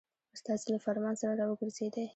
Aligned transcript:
استازی 0.35 0.67
له 0.73 0.79
فرمان 0.85 1.15
سره 1.21 1.33
را 1.39 1.45
وګرځېدی. 1.47 2.05